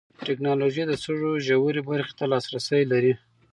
ټېکنالوژي 0.25 0.83
د 0.87 0.93
سږو 1.03 1.31
ژورې 1.47 1.81
برخې 1.89 2.13
ته 2.19 2.25
لاسرسی 2.33 2.81
لري. 2.91 3.13